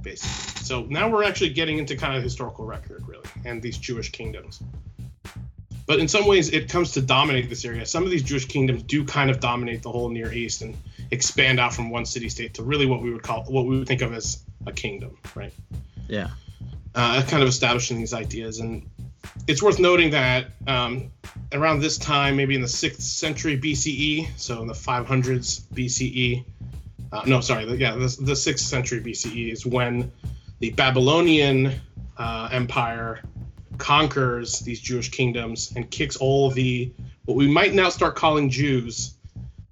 basically. 0.00 0.62
So 0.62 0.84
now 0.84 1.08
we're 1.08 1.24
actually 1.24 1.50
getting 1.50 1.78
into 1.78 1.96
kind 1.96 2.16
of 2.16 2.22
historical 2.22 2.64
record, 2.64 3.06
really, 3.06 3.28
and 3.44 3.60
these 3.60 3.76
Jewish 3.78 4.10
kingdoms. 4.10 4.62
But 5.86 5.98
in 5.98 6.08
some 6.08 6.26
ways, 6.26 6.50
it 6.50 6.68
comes 6.68 6.92
to 6.92 7.02
dominate 7.02 7.48
this 7.48 7.64
area. 7.64 7.84
Some 7.86 8.04
of 8.04 8.10
these 8.10 8.22
Jewish 8.22 8.46
kingdoms 8.46 8.82
do 8.84 9.04
kind 9.04 9.30
of 9.30 9.40
dominate 9.40 9.82
the 9.82 9.90
whole 9.90 10.08
Near 10.08 10.32
East 10.32 10.62
and 10.62 10.76
expand 11.10 11.58
out 11.58 11.74
from 11.74 11.90
one 11.90 12.06
city 12.06 12.28
state 12.28 12.54
to 12.54 12.62
really 12.62 12.86
what 12.86 13.02
we 13.02 13.12
would 13.12 13.22
call 13.22 13.44
what 13.44 13.66
we 13.66 13.78
would 13.78 13.88
think 13.88 14.02
of 14.02 14.12
as 14.12 14.42
a 14.66 14.72
kingdom, 14.72 15.18
right? 15.34 15.52
Yeah. 16.08 16.30
Uh, 16.94 17.22
kind 17.26 17.42
of 17.42 17.48
establishing 17.48 17.98
these 17.98 18.12
ideas, 18.14 18.60
and 18.60 18.88
it's 19.46 19.62
worth 19.62 19.78
noting 19.78 20.10
that 20.10 20.46
um, 20.66 21.10
around 21.52 21.80
this 21.80 21.98
time, 21.98 22.36
maybe 22.36 22.54
in 22.54 22.60
the 22.60 22.68
sixth 22.68 23.02
century 23.02 23.58
BCE, 23.58 24.28
so 24.36 24.60
in 24.60 24.68
the 24.68 24.74
500s 24.74 25.62
BCE, 25.74 26.44
uh, 27.12 27.22
no, 27.26 27.40
sorry, 27.40 27.64
the, 27.64 27.76
yeah, 27.76 27.94
the, 27.94 28.16
the 28.20 28.36
sixth 28.36 28.66
century 28.66 29.00
BCE 29.00 29.52
is 29.52 29.66
when 29.66 30.12
the 30.60 30.70
Babylonian 30.70 31.80
uh, 32.16 32.48
Empire 32.52 33.20
conquers 33.82 34.60
these 34.60 34.80
Jewish 34.80 35.10
kingdoms 35.10 35.72
and 35.74 35.90
kicks 35.90 36.16
all 36.16 36.50
the 36.50 36.92
what 37.24 37.36
we 37.36 37.48
might 37.48 37.74
now 37.74 37.88
start 37.88 38.14
calling 38.14 38.48
Jews 38.48 39.14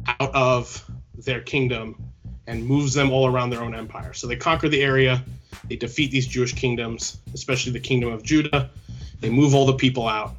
out 0.08 0.34
of 0.34 0.84
their 1.14 1.40
kingdom 1.40 1.94
and 2.48 2.66
moves 2.66 2.92
them 2.92 3.12
all 3.12 3.28
around 3.28 3.50
their 3.50 3.62
own 3.62 3.72
empire. 3.72 4.12
So 4.12 4.26
they 4.26 4.34
conquer 4.34 4.68
the 4.68 4.82
area, 4.82 5.22
they 5.68 5.76
defeat 5.76 6.10
these 6.10 6.26
Jewish 6.26 6.52
kingdoms, 6.54 7.18
especially 7.34 7.70
the 7.70 7.80
kingdom 7.80 8.12
of 8.12 8.24
Judah. 8.24 8.70
They 9.20 9.30
move 9.30 9.54
all 9.54 9.66
the 9.66 9.74
people 9.74 10.08
out. 10.08 10.34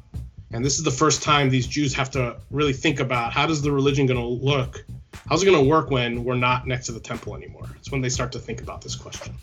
And 0.52 0.62
this 0.62 0.76
is 0.76 0.84
the 0.84 0.90
first 0.90 1.22
time 1.22 1.48
these 1.48 1.66
Jews 1.66 1.94
have 1.94 2.10
to 2.10 2.36
really 2.50 2.74
think 2.74 3.00
about 3.00 3.32
how 3.32 3.46
does 3.46 3.62
the 3.62 3.72
religion 3.72 4.04
going 4.04 4.20
to 4.20 4.26
look? 4.26 4.84
How's 5.26 5.42
it 5.42 5.46
going 5.46 5.64
to 5.64 5.70
work 5.70 5.90
when 5.90 6.24
we're 6.24 6.34
not 6.34 6.66
next 6.66 6.86
to 6.86 6.92
the 6.92 7.00
temple 7.00 7.34
anymore? 7.34 7.70
It's 7.78 7.90
when 7.90 8.02
they 8.02 8.10
start 8.10 8.32
to 8.32 8.38
think 8.38 8.60
about 8.60 8.82
this 8.82 8.94
question. 8.94 9.34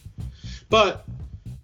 But 0.69 1.07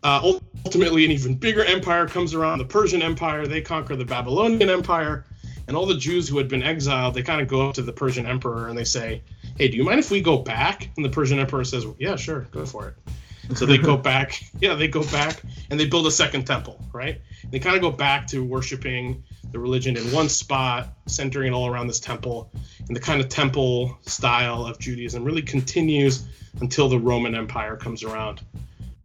uh, 0.06 0.38
ultimately, 0.64 1.04
an 1.04 1.10
even 1.10 1.34
bigger 1.34 1.66
empire 1.66 2.08
comes 2.08 2.36
around 2.36 2.60
the 2.60 2.66
Persian 2.66 3.02
Empire. 3.02 3.48
They 3.48 3.60
conquer 3.60 3.96
the 3.96 4.06
Babylonian 4.06 4.70
Empire. 4.70 5.26
And 5.68 5.76
all 5.76 5.88
the 5.88 5.98
Jews 5.98 6.30
who 6.30 6.38
had 6.38 6.48
been 6.48 6.62
exiled, 6.62 7.16
they 7.16 7.24
kind 7.24 7.42
of 7.42 7.48
go 7.48 7.68
up 7.68 7.74
to 7.74 7.82
the 7.82 7.92
Persian 7.92 8.28
emperor 8.28 8.68
and 8.68 8.78
they 8.78 8.84
say, 8.84 9.24
Hey, 9.58 9.68
do 9.68 9.78
you 9.78 9.84
mind 9.84 9.98
if 9.98 10.12
we 10.12 10.22
go 10.22 10.38
back? 10.38 10.92
And 10.96 11.04
the 11.04 11.10
Persian 11.10 11.40
emperor 11.40 11.64
says, 11.64 11.88
Yeah, 11.98 12.18
sure, 12.18 12.42
go 12.52 12.68
for 12.68 12.90
it. 12.90 13.58
So 13.58 13.66
they 13.66 13.80
go 13.80 13.98
back. 14.12 14.40
Yeah, 14.60 14.76
they 14.76 14.88
go 14.88 15.02
back 15.06 15.42
and 15.72 15.80
they 15.80 15.88
build 15.88 16.06
a 16.06 16.12
second 16.12 16.46
temple, 16.46 16.80
right? 16.94 17.20
They 17.50 17.58
kind 17.58 17.76
of 17.76 17.82
go 17.82 17.90
back 17.90 18.28
to 18.28 18.44
worshiping 18.44 19.24
the 19.52 19.58
religion 19.58 19.98
in 19.98 20.04
one 20.12 20.30
spot, 20.30 20.90
centering 21.08 21.52
it 21.52 21.56
all 21.56 21.66
around 21.66 21.88
this 21.88 22.00
temple. 22.00 22.52
And 22.88 22.96
the 22.96 23.02
kind 23.02 23.22
of 23.22 23.30
temple 23.30 23.98
style 24.04 24.68
of 24.68 24.78
Judaism 24.78 25.24
really 25.24 25.42
continues 25.42 26.28
until 26.62 26.90
the 26.90 27.00
Roman 27.00 27.34
Empire 27.34 27.76
comes 27.76 28.04
around 28.04 28.44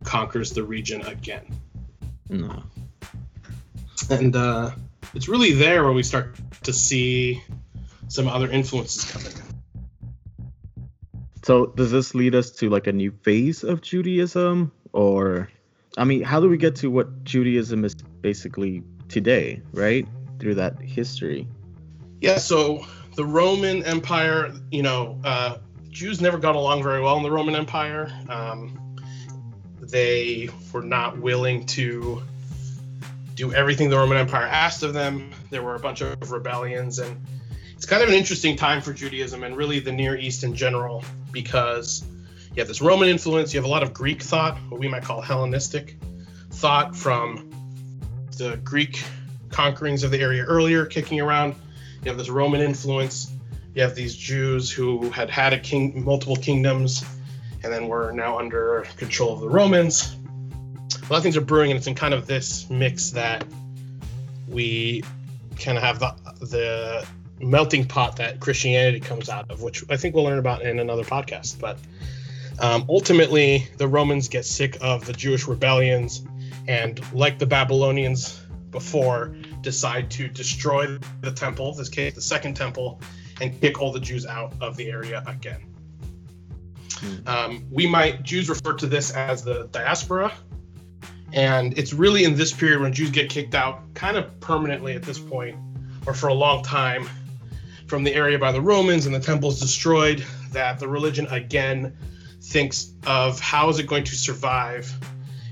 conquers 0.04 0.52
the 0.52 0.62
region 0.62 1.02
again. 1.02 1.46
No. 2.28 2.62
And 4.08 4.34
uh, 4.34 4.70
it's 5.14 5.28
really 5.28 5.52
there 5.52 5.84
where 5.84 5.92
we 5.92 6.02
start 6.02 6.36
to 6.62 6.72
see 6.72 7.42
some 8.08 8.28
other 8.28 8.50
influences 8.50 9.10
coming. 9.10 9.32
So 11.42 11.66
does 11.66 11.90
this 11.90 12.14
lead 12.14 12.34
us 12.34 12.50
to 12.52 12.68
like 12.68 12.86
a 12.86 12.92
new 12.92 13.10
phase 13.10 13.64
of 13.64 13.80
Judaism 13.80 14.72
or 14.92 15.48
I 15.96 16.04
mean, 16.04 16.22
how 16.22 16.40
do 16.40 16.48
we 16.48 16.56
get 16.56 16.76
to 16.76 16.90
what 16.90 17.24
Judaism 17.24 17.84
is 17.84 17.94
basically 17.94 18.82
today, 19.08 19.62
right? 19.72 20.06
Through 20.38 20.54
that 20.56 20.80
history. 20.80 21.48
Yeah, 22.20 22.38
so 22.38 22.86
the 23.16 23.24
Roman 23.24 23.84
Empire, 23.84 24.52
you 24.70 24.82
know, 24.82 25.20
uh, 25.24 25.58
Jews 25.88 26.20
never 26.20 26.38
got 26.38 26.54
along 26.54 26.82
very 26.82 27.00
well 27.02 27.16
in 27.16 27.22
the 27.22 27.30
Roman 27.30 27.56
Empire. 27.56 28.10
Um, 28.28 28.89
they 29.80 30.48
were 30.72 30.82
not 30.82 31.18
willing 31.18 31.66
to 31.66 32.22
do 33.34 33.52
everything 33.54 33.88
the 33.88 33.96
Roman 33.96 34.18
Empire 34.18 34.46
asked 34.46 34.82
of 34.82 34.92
them. 34.92 35.32
There 35.50 35.62
were 35.62 35.74
a 35.74 35.78
bunch 35.78 36.00
of 36.00 36.30
rebellions, 36.30 36.98
and 36.98 37.24
it's 37.74 37.86
kind 37.86 38.02
of 38.02 38.08
an 38.08 38.14
interesting 38.14 38.56
time 38.56 38.82
for 38.82 38.92
Judaism 38.92 39.42
and 39.42 39.56
really 39.56 39.80
the 39.80 39.92
Near 39.92 40.16
East 40.16 40.44
in 40.44 40.54
general 40.54 41.02
because 41.32 42.04
you 42.54 42.60
have 42.60 42.68
this 42.68 42.82
Roman 42.82 43.08
influence, 43.08 43.54
you 43.54 43.58
have 43.58 43.64
a 43.64 43.70
lot 43.70 43.82
of 43.82 43.94
Greek 43.94 44.22
thought, 44.22 44.58
what 44.68 44.80
we 44.80 44.88
might 44.88 45.02
call 45.02 45.20
Hellenistic 45.20 45.96
thought 46.50 46.96
from 46.96 47.50
the 48.36 48.56
Greek 48.58 49.02
conquerings 49.48 50.04
of 50.04 50.10
the 50.10 50.20
area 50.20 50.44
earlier 50.44 50.84
kicking 50.84 51.20
around. 51.20 51.54
You 52.02 52.08
have 52.08 52.18
this 52.18 52.28
Roman 52.28 52.60
influence. 52.60 53.32
You 53.74 53.82
have 53.82 53.94
these 53.94 54.16
Jews 54.16 54.70
who 54.70 55.10
had 55.10 55.30
had 55.30 55.52
a 55.52 55.58
king, 55.58 56.04
multiple 56.04 56.36
kingdoms, 56.36 57.04
and 57.62 57.72
then 57.72 57.88
we're 57.88 58.12
now 58.12 58.38
under 58.38 58.86
control 58.96 59.34
of 59.34 59.40
the 59.40 59.48
Romans. 59.48 60.16
A 60.96 61.12
lot 61.12 61.18
of 61.18 61.22
things 61.22 61.36
are 61.36 61.42
brewing, 61.42 61.70
and 61.70 61.78
it's 61.78 61.86
in 61.86 61.94
kind 61.94 62.14
of 62.14 62.26
this 62.26 62.68
mix 62.70 63.10
that 63.10 63.44
we 64.48 65.02
kind 65.58 65.76
of 65.76 65.84
have 65.84 65.98
the 65.98 66.14
the 66.46 67.06
melting 67.40 67.86
pot 67.86 68.16
that 68.16 68.40
Christianity 68.40 69.00
comes 69.00 69.28
out 69.28 69.50
of, 69.50 69.62
which 69.62 69.84
I 69.88 69.96
think 69.96 70.14
we'll 70.14 70.24
learn 70.24 70.38
about 70.38 70.62
in 70.62 70.78
another 70.78 71.04
podcast. 71.04 71.58
But 71.60 71.78
um, 72.58 72.84
ultimately, 72.88 73.66
the 73.78 73.88
Romans 73.88 74.28
get 74.28 74.44
sick 74.44 74.76
of 74.80 75.06
the 75.06 75.12
Jewish 75.12 75.46
rebellions, 75.46 76.24
and 76.68 77.00
like 77.12 77.38
the 77.38 77.46
Babylonians 77.46 78.40
before, 78.70 79.34
decide 79.62 80.10
to 80.12 80.28
destroy 80.28 80.98
the 81.20 81.32
temple, 81.32 81.74
this 81.74 81.88
case, 81.88 82.14
the 82.14 82.20
second 82.20 82.54
temple, 82.54 83.00
and 83.40 83.58
kick 83.60 83.80
all 83.80 83.92
the 83.92 84.00
Jews 84.00 84.26
out 84.26 84.52
of 84.60 84.76
the 84.76 84.90
area 84.90 85.22
again. 85.26 85.69
Um, 87.26 87.66
we 87.70 87.86
might 87.86 88.22
Jews 88.22 88.48
refer 88.48 88.74
to 88.74 88.86
this 88.86 89.10
as 89.12 89.42
the 89.42 89.68
diaspora, 89.70 90.32
and 91.32 91.78
it's 91.78 91.92
really 91.92 92.24
in 92.24 92.34
this 92.34 92.52
period 92.52 92.80
when 92.80 92.92
Jews 92.92 93.10
get 93.10 93.30
kicked 93.30 93.54
out, 93.54 93.94
kind 93.94 94.16
of 94.16 94.40
permanently 94.40 94.94
at 94.94 95.02
this 95.02 95.18
point, 95.18 95.56
or 96.06 96.14
for 96.14 96.28
a 96.28 96.34
long 96.34 96.62
time, 96.62 97.08
from 97.86 98.04
the 98.04 98.14
area 98.14 98.38
by 98.38 98.52
the 98.52 98.60
Romans 98.60 99.06
and 99.06 99.14
the 99.14 99.20
temples 99.20 99.60
destroyed, 99.60 100.24
that 100.52 100.78
the 100.78 100.88
religion 100.88 101.26
again 101.28 101.96
thinks 102.42 102.92
of 103.06 103.38
how 103.40 103.68
is 103.68 103.78
it 103.78 103.86
going 103.86 104.04
to 104.04 104.14
survive 104.14 104.92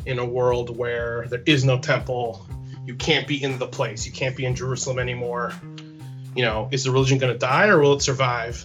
in 0.07 0.19
a 0.19 0.25
world 0.25 0.77
where 0.77 1.27
there 1.29 1.43
is 1.47 1.65
no 1.65 1.79
temple, 1.79 2.47
you 2.87 2.95
can't 2.95 3.29
be 3.29 3.43
in 3.43 3.59
the 3.59 3.67
place, 3.67 4.07
you 4.07 4.13
can't 4.13 4.37
be 4.37 4.47
in 4.47 4.55
Jerusalem 4.55 4.99
anymore. 4.99 5.53
You 6.35 6.45
know, 6.45 6.69
is 6.71 6.85
the 6.85 6.91
religion 6.91 7.19
going 7.19 7.33
to 7.33 7.39
die 7.39 7.67
or 7.69 7.79
will 7.81 7.95
it 7.95 8.03
survive? 8.03 8.65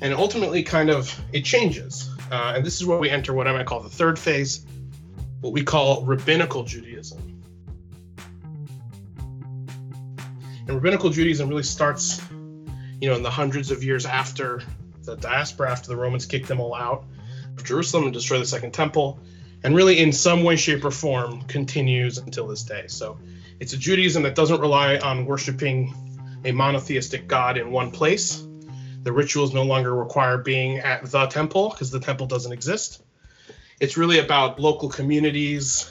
And 0.00 0.14
ultimately 0.14 0.62
kind 0.62 0.90
of 0.90 1.18
it 1.32 1.44
changes. 1.44 2.10
Uh, 2.30 2.54
and 2.56 2.66
this 2.66 2.76
is 2.76 2.86
where 2.86 2.98
we 2.98 3.08
enter 3.08 3.32
what 3.32 3.46
i 3.46 3.52
might 3.52 3.66
call 3.66 3.80
the 3.80 3.88
third 3.88 4.18
phase 4.18 4.66
what 5.40 5.52
we 5.52 5.62
call 5.62 6.04
rabbinical 6.04 6.64
judaism. 6.64 7.42
And 10.66 10.70
rabbinical 10.70 11.10
judaism 11.10 11.48
really 11.48 11.62
starts 11.62 12.20
you 13.00 13.08
know 13.08 13.14
in 13.14 13.22
the 13.22 13.30
hundreds 13.30 13.70
of 13.70 13.84
years 13.84 14.06
after 14.06 14.62
the 15.04 15.16
diaspora 15.16 15.70
after 15.70 15.88
the 15.88 15.96
romans 15.96 16.26
kicked 16.26 16.48
them 16.48 16.58
all 16.58 16.74
out 16.74 17.04
of 17.56 17.62
jerusalem 17.62 18.04
and 18.04 18.12
destroy 18.12 18.38
the 18.38 18.46
second 18.46 18.72
temple 18.72 19.20
and 19.62 19.74
really 19.74 19.98
in 19.98 20.12
some 20.12 20.44
way 20.44 20.56
shape 20.56 20.84
or 20.84 20.90
form 20.90 21.42
continues 21.42 22.18
until 22.18 22.46
this 22.46 22.62
day. 22.62 22.86
So 22.86 23.18
it's 23.58 23.72
a 23.72 23.76
judaism 23.76 24.22
that 24.22 24.34
doesn't 24.34 24.60
rely 24.60 24.98
on 24.98 25.26
worshiping 25.26 25.92
a 26.44 26.52
monotheistic 26.52 27.26
god 27.26 27.56
in 27.56 27.72
one 27.72 27.90
place 27.90 28.46
the 29.06 29.12
rituals 29.12 29.54
no 29.54 29.62
longer 29.62 29.94
require 29.94 30.36
being 30.36 30.80
at 30.80 31.08
the 31.08 31.26
temple 31.26 31.70
because 31.70 31.92
the 31.92 32.00
temple 32.00 32.26
doesn't 32.26 32.50
exist. 32.50 33.04
It's 33.78 33.96
really 33.96 34.18
about 34.18 34.58
local 34.58 34.88
communities 34.88 35.88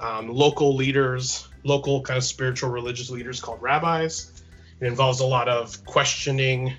um, 0.00 0.28
local 0.28 0.74
leaders, 0.74 1.46
local 1.62 2.02
kind 2.02 2.18
of 2.18 2.24
spiritual 2.24 2.70
religious 2.70 3.08
leaders 3.08 3.40
called 3.40 3.62
rabbis. 3.62 4.42
It 4.80 4.86
involves 4.88 5.20
a 5.20 5.26
lot 5.26 5.48
of 5.48 5.84
questioning 5.84 6.74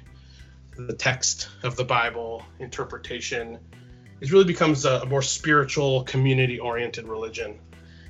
the 0.77 0.93
text 0.93 1.47
of 1.63 1.77
the 1.77 1.85
Bible, 1.85 2.43
interpretation. 2.59 3.57
It 4.19 4.33
really 4.33 4.43
becomes 4.43 4.83
a, 4.83 5.00
a 5.00 5.05
more 5.05 5.21
spiritual, 5.21 6.03
community 6.03 6.59
oriented 6.59 7.07
religion. 7.07 7.57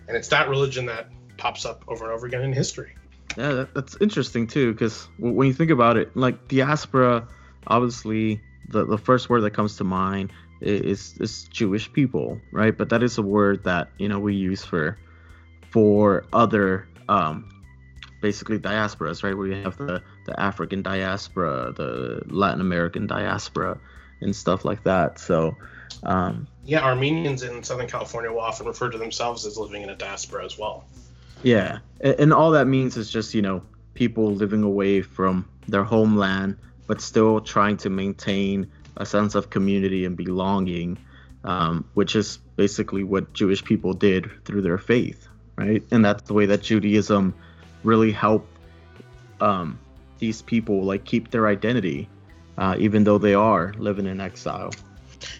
And 0.07 0.17
it's 0.17 0.29
that 0.29 0.49
religion 0.49 0.87
that 0.87 1.11
pops 1.37 1.63
up 1.63 1.85
over 1.87 2.05
and 2.05 2.13
over 2.13 2.25
again 2.25 2.41
in 2.41 2.53
history. 2.53 2.95
Yeah, 3.37 3.51
that, 3.51 3.73
that's 3.73 3.97
interesting 3.99 4.47
too, 4.47 4.73
because 4.73 5.07
when 5.17 5.47
you 5.47 5.53
think 5.53 5.71
about 5.71 5.97
it, 5.97 6.15
like 6.15 6.47
diaspora, 6.47 7.27
obviously 7.67 8.41
the, 8.69 8.85
the 8.85 8.97
first 8.97 9.29
word 9.29 9.41
that 9.41 9.51
comes 9.51 9.77
to 9.77 9.83
mind 9.83 10.31
is 10.61 11.17
is 11.19 11.43
Jewish 11.51 11.91
people, 11.91 12.39
right? 12.51 12.75
But 12.75 12.89
that 12.89 13.03
is 13.03 13.17
a 13.17 13.21
word 13.21 13.63
that 13.65 13.89
you 13.97 14.07
know 14.07 14.19
we 14.19 14.35
use 14.35 14.63
for 14.63 14.97
for 15.69 16.25
other 16.31 16.87
um, 17.09 17.63
basically 18.21 18.57
diasporas, 18.57 19.23
right? 19.23 19.37
Where 19.37 19.47
you 19.47 19.61
have 19.63 19.77
the 19.77 20.01
the 20.25 20.39
African 20.39 20.81
diaspora, 20.81 21.73
the 21.75 22.21
Latin 22.27 22.61
American 22.61 23.07
diaspora, 23.07 23.79
and 24.21 24.35
stuff 24.35 24.65
like 24.65 24.83
that. 24.83 25.19
So. 25.19 25.57
Um, 26.03 26.47
yeah, 26.65 26.83
Armenians 26.83 27.41
in 27.41 27.63
Southern 27.63 27.87
California 27.87 28.31
will 28.31 28.41
often 28.41 28.67
refer 28.67 28.89
to 28.89 28.97
themselves 28.97 29.45
as 29.45 29.57
living 29.57 29.81
in 29.81 29.89
a 29.89 29.95
diaspora 29.95 30.43
as 30.45 30.57
well. 30.57 30.83
Yeah, 31.45 31.77
and, 32.01 32.33
all 32.33 32.51
that 32.51 32.65
means 32.65 32.97
is 32.97 33.11
just 33.11 33.35
you 33.35 33.43
know 33.43 33.61
people 33.93 34.33
living 34.33 34.63
away 34.63 35.03
from 35.03 35.47
their 35.67 35.83
homeland, 35.83 36.57
but 36.87 37.01
still 37.01 37.39
trying 37.39 37.77
to 37.77 37.91
maintain 37.91 38.71
a 38.97 39.05
sense 39.05 39.35
of 39.35 39.51
community 39.51 40.05
and 40.05 40.17
belonging, 40.17 40.97
um, 41.43 41.87
which 41.93 42.15
is 42.15 42.39
basically 42.55 43.03
what 43.03 43.31
Jewish 43.33 43.63
people 43.63 43.93
did 43.93 44.27
through 44.43 44.63
their 44.63 44.79
faith, 44.79 45.27
right? 45.55 45.83
And 45.91 46.03
that's 46.03 46.23
the 46.23 46.33
way 46.33 46.47
that 46.47 46.63
Judaism 46.63 47.35
really 47.83 48.11
helped 48.11 48.51
um, 49.39 49.77
these 50.17 50.41
people 50.41 50.83
like 50.83 51.05
keep 51.05 51.29
their 51.29 51.45
identity, 51.45 52.09
uh, 52.57 52.75
even 52.79 53.03
though 53.03 53.19
they 53.19 53.35
are 53.35 53.71
living 53.77 54.07
in 54.07 54.19
exile. 54.19 54.71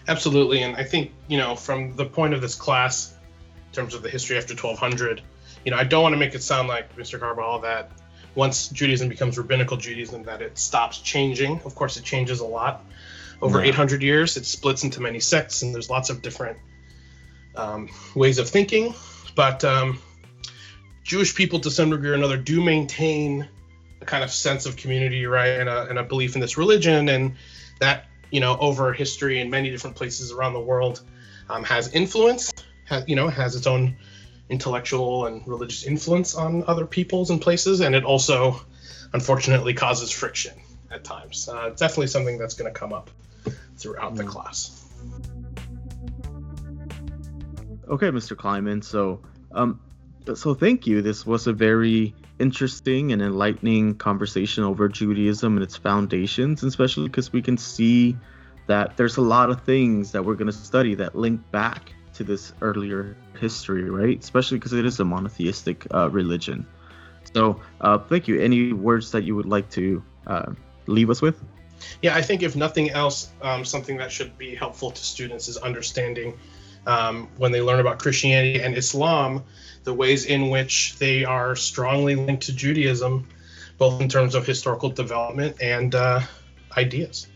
Absolutely, 0.06 0.62
and 0.62 0.76
I 0.76 0.84
think 0.84 1.10
you 1.26 1.36
know 1.36 1.56
from 1.56 1.96
the 1.96 2.06
point 2.06 2.32
of 2.32 2.40
this 2.40 2.54
class, 2.54 3.12
in 3.66 3.72
terms 3.72 3.92
of 3.92 4.04
the 4.04 4.08
history 4.08 4.38
after 4.38 4.54
1200, 4.54 5.20
you 5.66 5.72
know 5.72 5.76
I 5.76 5.84
don't 5.84 6.02
want 6.02 6.14
to 6.14 6.18
make 6.18 6.34
it 6.34 6.42
sound 6.42 6.68
like 6.68 6.96
Mr. 6.96 7.18
Carbajal 7.20 7.58
that 7.60 7.90
once 8.36 8.68
Judaism 8.68 9.08
becomes 9.08 9.36
rabbinical 9.36 9.76
Judaism 9.76 10.22
that 10.22 10.40
it 10.40 10.56
stops 10.56 10.98
changing. 10.98 11.60
Of 11.64 11.74
course, 11.74 11.96
it 11.96 12.04
changes 12.04 12.38
a 12.38 12.46
lot 12.46 12.84
over 13.42 13.58
yeah. 13.58 13.70
800 13.70 14.00
years. 14.00 14.36
It 14.36 14.46
splits 14.46 14.84
into 14.84 15.00
many 15.00 15.18
sects, 15.18 15.62
and 15.62 15.74
there's 15.74 15.90
lots 15.90 16.08
of 16.08 16.22
different 16.22 16.58
um, 17.56 17.88
ways 18.14 18.38
of 18.38 18.48
thinking. 18.48 18.94
But 19.34 19.64
um, 19.64 19.98
Jewish 21.02 21.34
people, 21.34 21.58
to 21.60 21.70
some 21.70 21.90
degree 21.90 22.10
or 22.10 22.14
another, 22.14 22.36
do 22.36 22.62
maintain 22.62 23.48
a 24.00 24.04
kind 24.04 24.22
of 24.22 24.30
sense 24.30 24.66
of 24.66 24.76
community, 24.76 25.26
right, 25.26 25.58
and 25.60 25.68
a, 25.68 25.88
and 25.88 25.98
a 25.98 26.04
belief 26.04 26.36
in 26.36 26.40
this 26.40 26.56
religion, 26.56 27.08
and 27.08 27.34
that 27.80 28.04
you 28.30 28.38
know 28.38 28.56
over 28.58 28.92
history 28.92 29.40
in 29.40 29.50
many 29.50 29.70
different 29.70 29.96
places 29.96 30.30
around 30.30 30.52
the 30.52 30.60
world 30.60 31.02
um, 31.50 31.64
has 31.64 31.92
influence, 31.92 32.52
has 32.84 33.02
you 33.08 33.16
know 33.16 33.26
has 33.26 33.56
its 33.56 33.66
own 33.66 33.96
intellectual 34.48 35.26
and 35.26 35.46
religious 35.46 35.84
influence 35.84 36.34
on 36.34 36.64
other 36.66 36.86
peoples 36.86 37.30
and 37.30 37.40
places, 37.40 37.80
and 37.80 37.94
it 37.94 38.04
also 38.04 38.60
unfortunately 39.12 39.74
causes 39.74 40.10
friction 40.10 40.54
at 40.90 41.04
times. 41.04 41.48
Uh, 41.48 41.68
it's 41.68 41.80
definitely 41.80 42.06
something 42.06 42.38
that's 42.38 42.54
going 42.54 42.72
to 42.72 42.78
come 42.78 42.92
up 42.92 43.10
throughout 43.76 44.14
mm. 44.14 44.18
the 44.18 44.24
class. 44.24 44.84
Okay, 47.88 48.08
Mr. 48.08 48.36
Kleinman. 48.36 48.82
So, 48.82 49.20
um, 49.52 49.80
so 50.34 50.54
thank 50.54 50.86
you. 50.86 51.02
This 51.02 51.24
was 51.24 51.46
a 51.46 51.52
very 51.52 52.14
interesting 52.38 53.12
and 53.12 53.22
enlightening 53.22 53.94
conversation 53.94 54.64
over 54.64 54.88
Judaism 54.88 55.56
and 55.56 55.62
its 55.62 55.76
foundations, 55.76 56.62
especially 56.62 57.08
because 57.08 57.32
we 57.32 57.42
can 57.42 57.56
see 57.56 58.16
that 58.66 58.96
there's 58.96 59.16
a 59.16 59.22
lot 59.22 59.50
of 59.50 59.62
things 59.62 60.12
that 60.12 60.24
we're 60.24 60.34
going 60.34 60.50
to 60.50 60.52
study 60.52 60.96
that 60.96 61.14
link 61.14 61.40
back 61.52 61.92
to 62.14 62.24
this 62.24 62.52
earlier 62.60 63.16
history, 63.38 63.88
right? 63.88 64.18
Especially 64.18 64.58
because 64.58 64.72
it 64.72 64.86
is 64.86 65.00
a 65.00 65.04
monotheistic 65.04 65.86
uh, 65.92 66.10
religion. 66.10 66.66
So, 67.34 67.60
uh, 67.80 67.98
thank 67.98 68.28
you. 68.28 68.40
Any 68.40 68.72
words 68.72 69.10
that 69.12 69.24
you 69.24 69.36
would 69.36 69.46
like 69.46 69.70
to 69.70 70.02
uh, 70.26 70.52
leave 70.86 71.10
us 71.10 71.20
with? 71.20 71.42
Yeah, 72.02 72.14
I 72.14 72.22
think 72.22 72.42
if 72.42 72.56
nothing 72.56 72.90
else, 72.90 73.30
um, 73.42 73.64
something 73.64 73.96
that 73.98 74.10
should 74.10 74.36
be 74.38 74.54
helpful 74.54 74.90
to 74.90 75.04
students 75.04 75.48
is 75.48 75.56
understanding 75.58 76.38
um, 76.86 77.28
when 77.36 77.52
they 77.52 77.60
learn 77.60 77.80
about 77.80 77.98
Christianity 77.98 78.62
and 78.62 78.76
Islam, 78.76 79.44
the 79.84 79.92
ways 79.92 80.24
in 80.24 80.48
which 80.50 80.96
they 80.98 81.24
are 81.24 81.56
strongly 81.56 82.14
linked 82.14 82.44
to 82.44 82.54
Judaism, 82.54 83.26
both 83.78 84.00
in 84.00 84.08
terms 84.08 84.34
of 84.34 84.46
historical 84.46 84.88
development 84.88 85.56
and 85.60 85.94
uh, 85.94 86.20
ideas. 86.76 87.26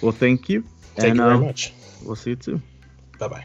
Well, 0.00 0.12
thank 0.12 0.48
you. 0.48 0.64
Thank 0.94 1.10
and, 1.10 1.16
you 1.16 1.22
very 1.22 1.34
um, 1.34 1.44
much. 1.44 1.72
We'll 2.02 2.16
see 2.16 2.30
you 2.30 2.36
too. 2.36 2.62
Bye 3.18 3.28
bye. 3.28 3.44